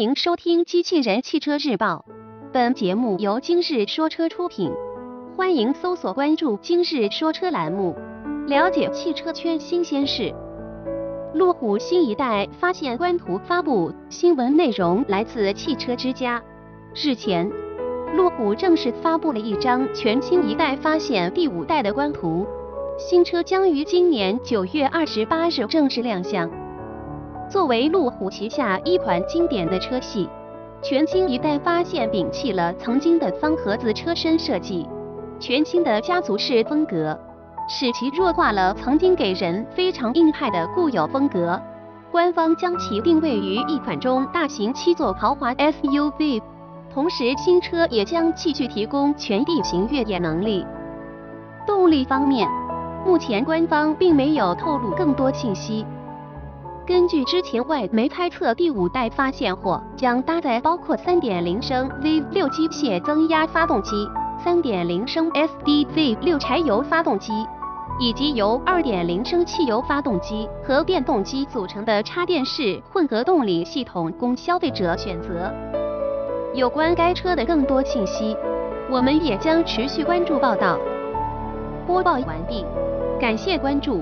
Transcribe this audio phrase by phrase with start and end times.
[0.00, 2.06] 欢迎收听《机器人汽车日报》，
[2.54, 4.72] 本节目由今日说车出品。
[5.36, 7.94] 欢迎搜索关注“今日说车”栏目，
[8.46, 10.34] 了解汽车圈新鲜事。
[11.34, 16.42] 路虎新一代发现官图发布，新闻内容来自汽车之家。
[16.94, 17.46] 日前，
[18.16, 22.46] 路虎正式发布了一张全新一代发现第五代的官图，
[22.98, 26.50] 新车将于今年九月二十八日正式亮相。
[27.50, 30.28] 作为路虎旗下一款经典的车系，
[30.80, 34.88] 全新一代发现摒弃了曾经的方盒子车身设计，
[35.40, 37.18] 全新的家族式风格，
[37.68, 41.60] 使其弱化了曾经给人非常硬派的固有风格。
[42.12, 46.40] 官方将其定位于一款中大型七座豪华 SUV，
[46.94, 50.64] 同时新车也将继续提供全地形越野能力。
[51.66, 52.48] 动力方面，
[53.04, 55.84] 目前官方并没有透露更多信息。
[56.90, 64.08] 根据之前外媒猜测，第五代发现货将搭载包括3.0升 V6 机械增压发动机、
[64.44, 67.46] 3.0升 SDV6 柴油发动机，
[68.00, 75.54] 以及由2.0升汽油发动机和电动机组成的插电式混合动力系统，供消费者选择。
[76.54, 78.36] 有关该车的更多信息，
[78.90, 80.76] 我们也将持续关注报道。
[81.86, 82.66] 播报完毕，
[83.20, 83.98] 感谢关注。